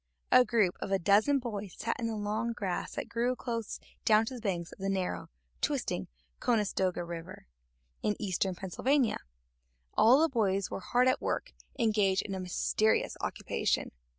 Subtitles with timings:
[0.31, 4.25] A group of a dozen boys sat in the long grass that grew close down
[4.25, 5.29] to the banks of the narrow,
[5.61, 6.07] twisting
[6.39, 7.45] Conestoga River,
[8.01, 9.19] in eastern Pennsylvania.
[9.93, 13.91] All of the boys were hard at work engaged in a mysterious occupation.